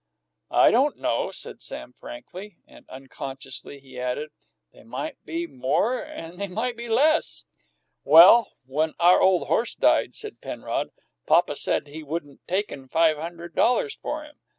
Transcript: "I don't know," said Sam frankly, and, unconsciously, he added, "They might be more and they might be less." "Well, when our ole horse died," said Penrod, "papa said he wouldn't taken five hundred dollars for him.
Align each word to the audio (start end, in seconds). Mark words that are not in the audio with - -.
"I 0.49 0.71
don't 0.71 0.97
know," 0.97 1.29
said 1.29 1.61
Sam 1.61 1.93
frankly, 1.93 2.57
and, 2.67 2.89
unconsciously, 2.89 3.79
he 3.79 3.99
added, 3.99 4.31
"They 4.73 4.81
might 4.81 5.23
be 5.25 5.45
more 5.45 5.99
and 6.01 6.41
they 6.41 6.47
might 6.47 6.75
be 6.75 6.89
less." 6.89 7.45
"Well, 8.03 8.51
when 8.65 8.95
our 8.99 9.21
ole 9.21 9.45
horse 9.45 9.75
died," 9.75 10.15
said 10.15 10.41
Penrod, 10.41 10.89
"papa 11.27 11.55
said 11.55 11.85
he 11.85 12.01
wouldn't 12.01 12.41
taken 12.47 12.87
five 12.87 13.17
hundred 13.19 13.53
dollars 13.53 13.93
for 13.93 14.23
him. 14.25 14.39